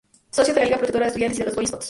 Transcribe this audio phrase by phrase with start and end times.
[0.31, 1.79] Socio de la Liga Protectora de Estudiantes y de los Boys Scouts.